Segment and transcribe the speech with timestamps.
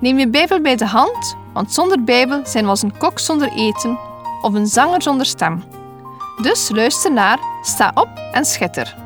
[0.00, 3.52] Neem je Bijbel bij de hand, want zonder Bijbel zijn we als een kok zonder
[3.52, 3.98] eten
[4.42, 5.64] of een zanger zonder stem.
[6.42, 8.96] Dus luister naar, sta op en schitter.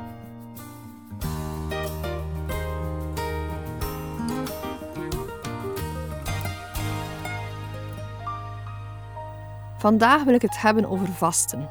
[9.79, 11.69] Vandaag wil ik het hebben over vasten.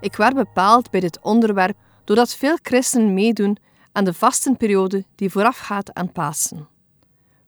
[0.00, 3.56] Ik werd bepaald bij dit onderwerp doordat veel christenen meedoen
[3.92, 6.75] aan de vastenperiode die voorafgaat aan Pasen.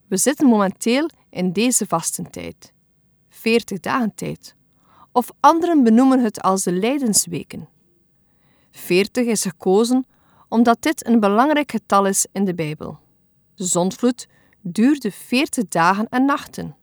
[0.08, 2.72] We zitten momenteel in deze vastentijd,
[3.28, 4.54] 40 dagen tijd,
[5.12, 7.68] of anderen benoemen het als de Lijdensweken.
[8.70, 10.06] 40 is gekozen
[10.48, 12.98] omdat dit een belangrijk getal is in de Bijbel.
[13.54, 14.28] De zondvloed
[14.60, 16.76] duurde 40 dagen en nachten.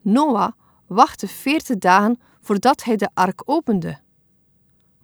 [0.00, 0.52] Noah
[0.86, 3.98] wachtte 40 dagen voordat hij de ark opende.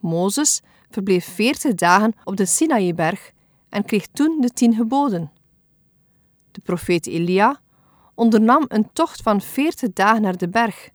[0.01, 0.61] Mozes
[0.91, 3.33] verbleef 40 dagen op de Sinaïberg
[3.69, 5.33] en kreeg toen de tien geboden.
[6.59, 7.61] De profeet Elia
[8.15, 10.91] ondernam een tocht van 40 dagen naar de berg,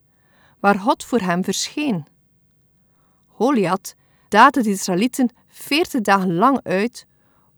[0.59, 2.05] waar God voor hem verscheen.
[3.27, 3.95] Goliath
[4.27, 7.07] daadde de Israëlieten 40 dagen lang uit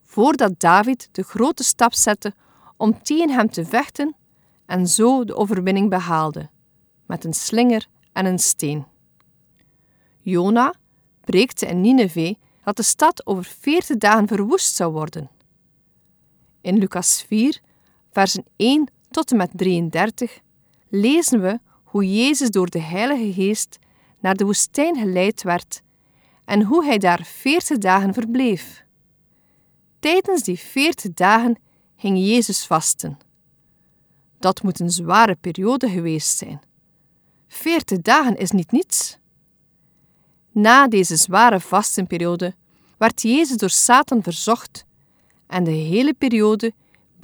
[0.03, 2.33] voordat David de grote stap zette
[2.77, 4.15] om tegen hem te vechten
[4.65, 6.49] en zo de overwinning behaalde,
[7.05, 8.85] met een slinger en een steen.
[10.19, 10.73] Jona
[11.21, 15.29] preekte in Nineveh dat de stad over 40 dagen verwoest zou worden.
[16.61, 17.63] In Lucas 4,
[18.15, 20.39] versen 1 tot en met 33,
[20.89, 23.79] lezen we hoe Jezus door de Heilige Geest
[24.19, 25.81] naar de woestijn geleid werd
[26.45, 28.85] en hoe hij daar 40 dagen verbleef.
[29.99, 31.57] Tijdens die 40 dagen
[31.95, 33.17] ging Jezus vasten.
[34.39, 36.61] Dat moet een zware periode geweest zijn.
[37.47, 39.17] 40 dagen is niet niets.
[40.51, 42.55] Na deze zware vastenperiode
[42.97, 44.85] werd Jezus door Satan verzocht
[45.47, 46.73] en de hele periode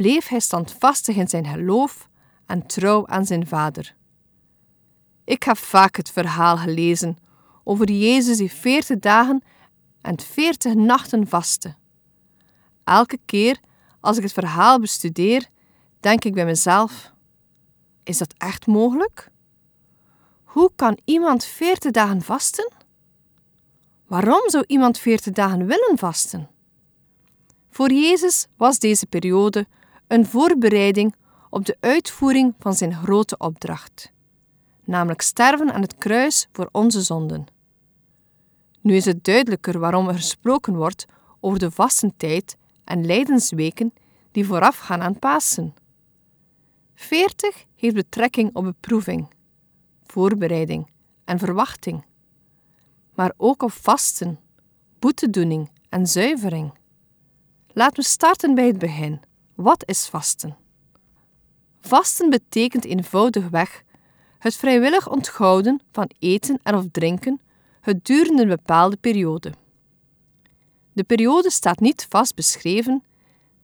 [0.02, 2.10] bleef hij standvastig in zijn geloof
[2.46, 3.96] en trouw aan zijn Vader.
[5.24, 7.18] Ik heb vaak het verhaal gelezen
[7.64, 9.44] over Jezus die veertig dagen
[10.02, 11.76] en veertig nachten vastte.
[12.84, 13.60] Elke keer
[14.00, 15.48] als ik het verhaal bestudeer,
[16.00, 17.14] denk ik bij mezelf:
[18.04, 19.32] is dat echt mogelijk?
[20.44, 22.72] Hoe kan iemand veertig dagen vasten?
[24.08, 26.50] Waarom zou iemand veertig dagen willen vasten?
[27.70, 29.68] Voor Jezus was deze periode
[30.12, 31.16] een voorbereiding
[31.50, 34.12] op de uitvoering van zijn grote opdracht,
[34.84, 37.46] namelijk sterven aan het kruis voor onze zonden.
[38.82, 41.06] Nu is het duidelijker waarom er gesproken wordt
[41.40, 43.94] over de vastentijd en lijdensweken
[44.32, 45.74] die voorafgaan aan Pasen.
[46.96, 49.34] Veertig heeft betrekking op beproeving,
[50.04, 50.92] voorbereiding
[51.26, 52.06] en verwachting,
[53.14, 54.40] maar ook op vasten,
[55.00, 56.74] boetedoening en zuivering.
[57.68, 59.30] Laten we starten bij het begin.
[59.62, 60.58] Wat is vasten?
[61.82, 63.84] Vasten betekent eenvoudigweg
[64.40, 67.42] het vrijwillig onthouden van eten en of drinken
[67.82, 69.54] gedurende een bepaalde periode.
[70.94, 73.04] De periode staat niet vast beschreven.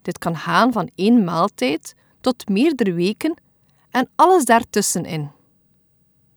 [0.01, 3.41] Dit kan gaan van één maaltijd tot meerdere weken
[3.89, 5.31] en alles daartussenin.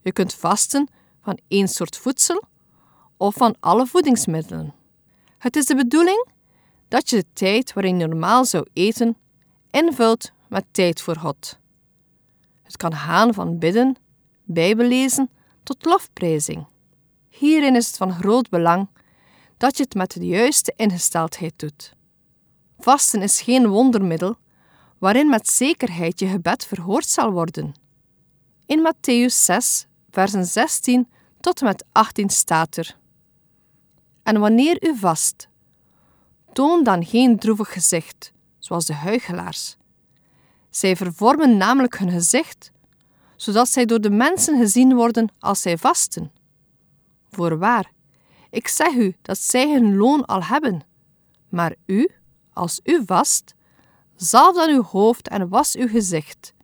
[0.03, 0.89] Je kunt vasten
[1.23, 2.43] van één soort voedsel
[3.17, 4.75] of van alle voedingsmiddelen.
[5.39, 6.29] Het is de bedoeling
[6.89, 9.17] dat je de tijd waarin je normaal zou eten
[9.71, 11.59] invult met tijd voor God.
[12.63, 13.97] Het kan gaan van bidden,
[14.45, 15.31] bijbellezen
[15.63, 16.67] tot lofprijzing.
[17.29, 18.89] Hierin is het van groot belang
[19.57, 21.95] dat je het met de juiste ingesteldheid doet.
[22.79, 24.37] Vasten is geen wondermiddel
[24.99, 27.75] waarin met zekerheid je gebed verhoord zal worden.
[28.67, 31.09] In Matthäus 6, versen 16
[31.41, 32.97] tot en met 18 staat er:
[34.23, 35.49] En wanneer u vast,
[36.53, 39.77] toon dan geen droevig gezicht, zoals de huichelaars.
[40.71, 42.73] Zij vervormen namelijk hun gezicht,
[43.37, 46.33] zodat zij door de mensen gezien worden als zij vasten.
[47.31, 47.93] Voorwaar,
[48.51, 50.85] ik zeg u dat zij hun loon al hebben.
[51.49, 52.11] Maar u,
[52.53, 53.55] als u vast,
[54.17, 56.55] zalf dan uw hoofd en was uw gezicht,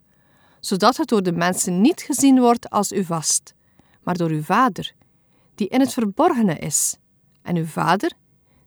[0.61, 3.55] zodat het door de mensen niet gezien wordt als u vast,
[4.03, 4.93] maar door uw Vader,
[5.55, 6.97] die in het verborgene is.
[7.43, 8.13] En uw Vader,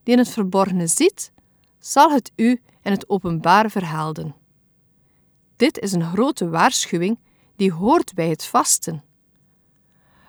[0.03, 1.31] die in het verborgene ziet,
[1.79, 4.35] zal het u in het openbaar verhelden.
[5.55, 7.19] Dit is een grote waarschuwing
[7.55, 9.03] die hoort bij het vasten.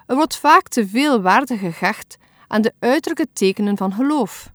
[0.07, 2.17] Er wordt vaak te veel waarde gehecht
[2.47, 4.53] aan de uiterlijke tekenen van geloof.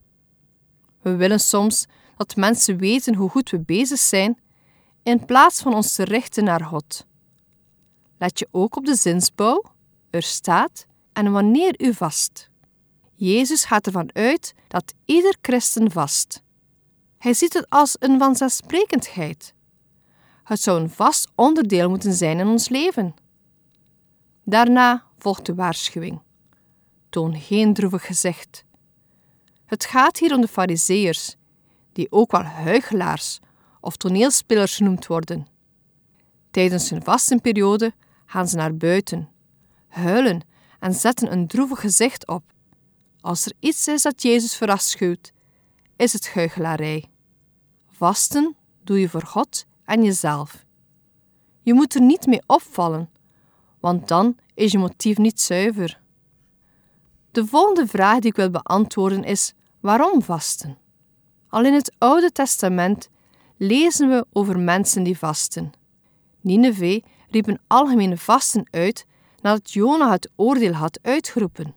[1.02, 1.86] We willen soms
[2.18, 4.40] dat mensen weten hoe goed we bezig zijn,
[5.04, 7.06] in plaats van ons te richten naar God.
[8.18, 9.64] Let je ook op de zinsbouw,
[10.10, 12.50] er staat en wanneer u vast.
[13.14, 16.44] Jezus gaat ervan uit dat ieder christen vast.
[17.18, 19.54] Hij ziet het als een vanzelfsprekendheid.
[20.44, 23.16] Het zou een vast onderdeel moeten zijn in ons leven.
[24.44, 26.22] Daarna volgt de waarschuwing.
[27.10, 28.66] Toon geen droevig gezicht.
[29.66, 31.36] Het gaat hier om de Fariseërs,
[31.94, 33.40] die ook wel huigelaars
[33.82, 35.48] of toneelspelers genoemd worden.
[36.52, 37.94] Tijdens hun vastenperiode
[38.26, 39.30] gaan ze naar buiten,
[39.88, 40.42] huilen
[40.80, 42.44] en zetten een droevig gezicht op.
[43.22, 45.34] Als er iets is dat Jezus verafschuwt,
[45.96, 47.10] is het huichelarij.
[47.88, 50.66] Vasten doe je voor God en jezelf.
[51.62, 53.10] Je moet er niet mee opvallen,
[53.80, 56.00] want dan is je motief niet zuiver.
[57.32, 60.78] De volgende vraag die ik wil beantwoorden is: waarom vasten?
[61.50, 63.10] Al in het Oude Testament
[63.58, 65.72] lezen we over mensen die vasten.
[66.42, 69.06] Nineveh riep een algemene vasten uit
[69.42, 71.76] nadat Jona het oordeel had uitgeroepen.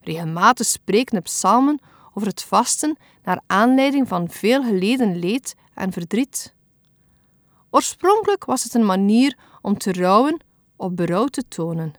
[0.00, 1.80] Regelmatig spreken de psalmen
[2.18, 6.54] over het vasten naar aanleiding van veel geleden leed en verdriet.
[7.70, 10.40] Oorspronkelijk was het een manier om te rouwen
[10.76, 11.92] of berouw te tonen.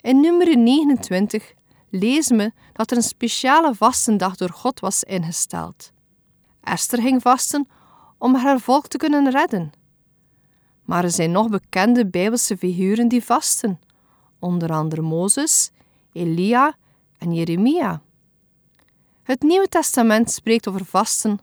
[0.00, 1.54] In nummer 29
[1.90, 5.92] lezen we dat er een speciale vastendag door God was ingesteld.
[6.62, 7.68] Esther ging vasten
[8.18, 9.72] om haar volk te kunnen redden.
[10.84, 13.80] Maar er zijn nog bekende Bijbelse figuren die vasten,
[14.38, 15.70] onder andere Mozes,
[16.12, 16.76] Elia
[17.18, 18.02] en Jeremia.
[19.24, 21.38] Het Nieuwe Testament spreekt over vasten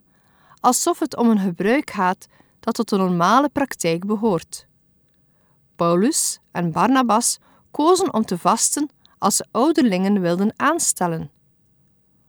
[0.59, 2.27] alsof het om een gebruik gaat
[2.59, 4.67] dat tot de normale praktijk behoort.
[5.75, 7.39] Paulus en Barnabas
[7.71, 11.31] kozen om te vasten als ze ouderlingen wilden aanstellen.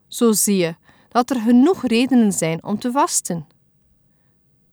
[0.08, 0.76] Zo zie je
[1.08, 3.46] dat er genoeg redenen zijn om te vasten.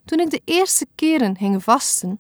[0.06, 2.20] Toen ik de eerste keren ging vasten,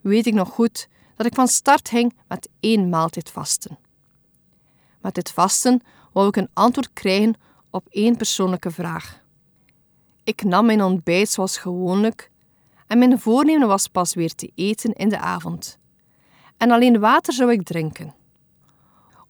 [0.00, 3.78] weet ik nog goed dat ik van start ging met één maaltijd vasten.
[5.00, 5.82] Met dit vasten
[6.12, 7.34] wou ik een antwoord krijgen
[7.70, 9.22] op één persoonlijke vraag.
[10.24, 12.30] Ik nam mijn ontbijt zoals gewoonlijk
[12.86, 15.78] en mijn voornemen was pas weer te eten in de avond.
[16.56, 18.14] En alleen water zou ik drinken.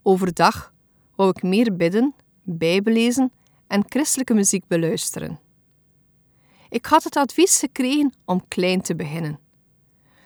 [0.02, 0.72] Overdag
[1.14, 3.32] wou ik meer bidden, bijbelezen
[3.66, 5.40] en christelijke muziek beluisteren.
[6.68, 9.38] Ik had het advies gekregen om klein te beginnen.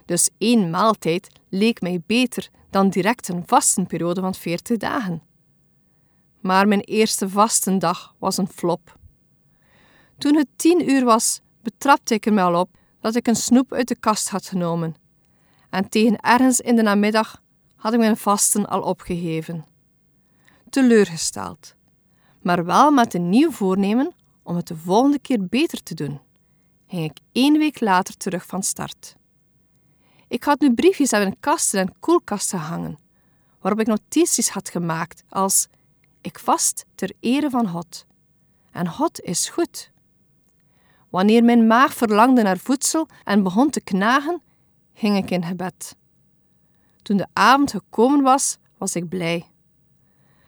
[0.05, 5.23] Dus één maaltijd leek mij beter dan direct een vastenperiode van 40 dagen.
[6.44, 8.99] Maar mijn eerste vastendag was een flop.
[10.19, 13.73] Toen het tien uur was, betrapte ik er me al op dat ik een snoep
[13.73, 14.96] uit de kast had genomen.
[15.70, 17.43] En tegen ergens in de namiddag
[17.76, 19.64] had ik mijn vasten al opgegeven.
[20.70, 21.75] Teleurgesteld,
[22.43, 24.12] maar wel met een nieuw voornemen
[24.43, 26.20] om het de volgende keer beter te doen,
[26.88, 29.17] ging ik één week later terug van start.
[30.29, 32.99] Ik had nu briefjes aan mijn kasten en koelkasten hangen,
[33.61, 35.69] waarop ik notities had gemaakt als
[36.25, 38.06] ik vast ter ere van God.
[38.71, 39.91] En God is goed.
[41.08, 44.43] Wanneer mijn maag verlangde naar voedsel en begon te knagen,
[44.94, 45.96] ging ik in gebed.
[47.03, 49.46] Toen de avond gekomen was, was ik blij.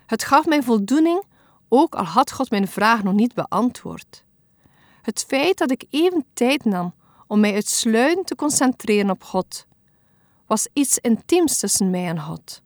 [0.06, 1.24] Het gaf mij voldoening,
[1.68, 4.24] ook al had God mijn vraag nog niet beantwoord.
[5.02, 6.94] Het feit dat ik even tijd nam
[7.26, 9.66] om mij uitsluitend te concentreren op God,
[10.46, 12.62] was iets intiems tussen mij en God.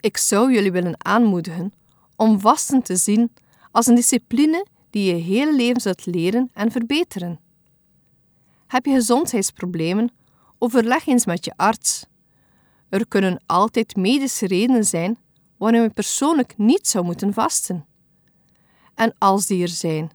[0.00, 1.72] Ik zou jullie willen aanmoedigen
[2.18, 3.32] om vasten te zien
[3.70, 7.40] als een discipline die je hele leven zult leren en verbeteren.
[8.66, 10.12] Heb je gezondheidsproblemen?
[10.58, 12.06] Overleg eens met je arts.
[12.88, 15.18] Er kunnen altijd medische redenen zijn
[15.56, 17.86] waarom je persoonlijk niet zou moeten vasten.
[18.94, 20.10] En als die er zijn,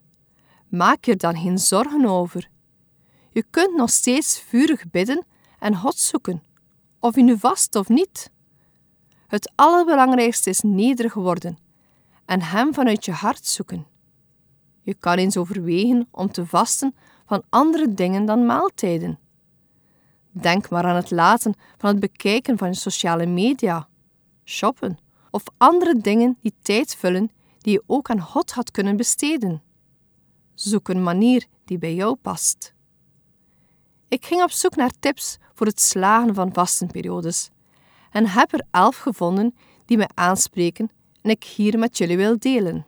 [0.68, 2.50] maak je er dan geen zorgen over.
[3.32, 5.26] Je kunt nog steeds vurig bidden
[5.60, 6.44] en God zoeken,
[7.00, 8.32] of je nu vast of niet.
[9.28, 11.63] Het allerbelangrijkste is nederig worden
[12.26, 13.88] en Hem vanuit je hart zoeken.
[14.82, 19.20] Je kan eens overwegen om te vasten van andere dingen dan maaltijden.
[20.32, 23.88] Denk maar aan het laten van het bekijken van sociale media,
[24.44, 24.98] shoppen
[25.32, 29.62] of andere dingen die tijd vullen die je ook aan God had kunnen besteden.
[30.54, 32.74] Zoek een manier die bij jou past.
[34.08, 37.50] Ik ging op zoek naar tips voor het slagen van vastenperiodes
[38.12, 40.90] en heb er elf gevonden die me aanspreken
[41.24, 42.86] en ik hier met jullie wil delen.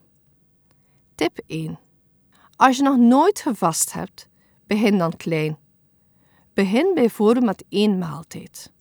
[1.15, 1.79] Tip 1.
[2.55, 4.29] Als je nog nooit gevast hebt,
[4.67, 5.57] begin dan klein.
[6.53, 8.71] Begin bijvoorbeeld met één maaltijd.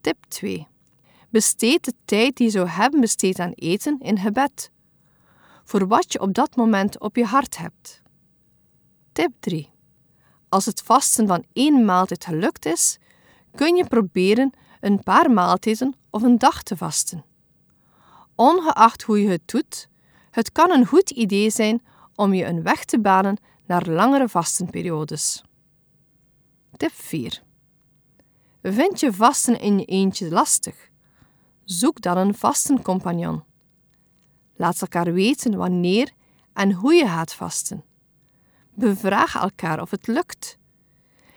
[0.00, 0.66] Tip 2.
[1.30, 4.70] Besteed de tijd die je zou hebben besteed aan eten in gebed.
[5.64, 8.02] Voor wat je op dat moment op je hart hebt.
[9.12, 9.70] Tip 3.
[10.48, 12.98] Als het vasten van één maaltijd gelukt is,
[13.54, 17.24] kun je proberen een paar maaltijden of een dag te vasten.
[18.40, 19.88] Ongeacht hoe je het doet,
[20.30, 21.82] het kan een goed idee zijn
[22.14, 25.44] om je een weg te banen naar langere vastenperiodes.
[26.76, 27.42] Tip 4.
[28.62, 30.88] Vind je vasten in je eentje lastig?
[31.64, 33.42] Zoek dan een vastencompagnon.
[34.56, 36.12] Laat elkaar weten wanneer
[36.52, 37.84] en hoe je gaat vasten.
[38.74, 40.58] Bevraag elkaar of het lukt.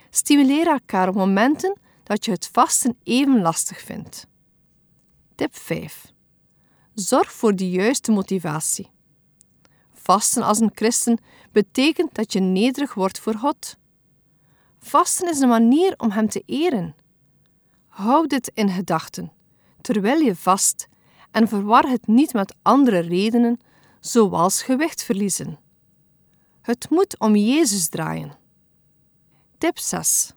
[0.10, 4.28] Stimuleer elkaar op momenten dat je het vasten even lastig vindt.
[5.36, 6.14] Tip 5.
[6.94, 8.90] Zorg voor de juiste motivatie.
[9.94, 11.20] Vasten als een christen
[11.52, 13.78] betekent dat je nederig wordt voor God.
[14.80, 16.96] Vasten is een manier om Hem te eren.
[17.88, 19.32] Houd dit in gedachten
[19.82, 20.88] terwijl je vast
[21.32, 23.60] en verwar het niet met andere redenen,
[24.00, 25.60] zoals gewicht verliezen.
[26.62, 28.38] Het moet om Jezus draaien.
[29.58, 30.34] Tip 6.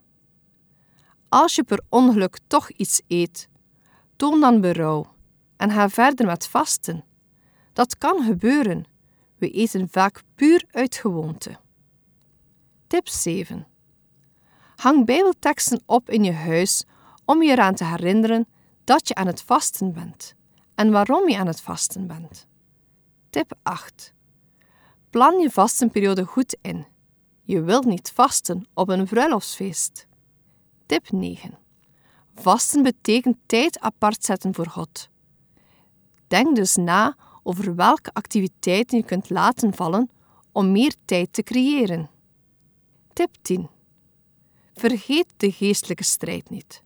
[1.29, 3.49] Als je per ongeluk toch iets eet,
[4.17, 5.14] toon dan berouw
[5.65, 7.05] en ga verder met vasten.
[7.73, 8.85] Dat kan gebeuren.
[9.37, 11.57] We eten vaak puur uit gewoonte.
[12.87, 13.67] Tip 7.
[14.77, 16.85] Hang Bijbelteksten op in je huis
[17.25, 18.49] om je eraan te herinneren
[18.85, 20.35] dat je aan het vasten bent
[20.75, 22.47] en waarom je aan het vasten bent.
[23.31, 24.15] Tip 8.
[25.11, 26.87] Plan je vastenperiode goed in.
[27.43, 30.07] Je wilt niet vasten op een bruiloftsfeest.
[30.87, 31.59] Tip 9.
[32.35, 35.13] Vasten betekent tijd apart zetten voor God.
[36.29, 40.11] Denk dus na over welke activiteiten je kunt laten vallen
[40.53, 42.11] om meer tijd te creëren.
[43.13, 43.69] Tip 10.
[44.75, 46.83] Vergeet de geestelijke strijd niet.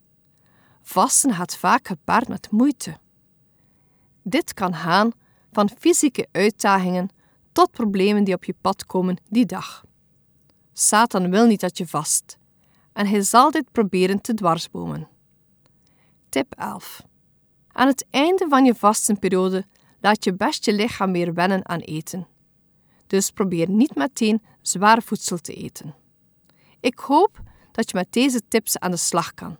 [0.82, 2.96] Vasten gaat vaak gepaard met moeite.
[4.22, 5.12] Dit kan gaan
[5.52, 7.08] van fysieke uitdagingen
[7.52, 9.84] tot problemen die op je pad komen die dag.
[10.72, 12.38] Satan wil niet dat je vast
[12.98, 15.08] en hij zal dit proberen te dwarsbomen.
[16.28, 17.02] Tip 11.
[17.78, 19.64] Aan het einde van je vastenperiode
[20.00, 22.26] laat je best je lichaam weer wennen aan eten.
[23.06, 25.94] Dus probeer niet meteen zwaar voedsel te eten.
[26.80, 27.40] Ik hoop
[27.72, 29.56] dat je met deze tips aan de slag kan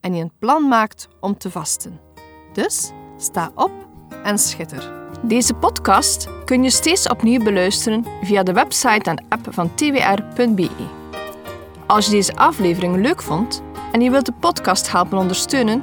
[0.00, 2.00] en je een plan maakt om te vasten.
[2.52, 3.72] Dus sta op
[4.22, 4.92] en schitter.
[5.22, 10.70] Deze podcast kun je steeds opnieuw beluisteren via de website en app van twr.be.
[11.86, 15.82] Als je deze aflevering leuk vond en je wilt de podcast helpen ondersteunen,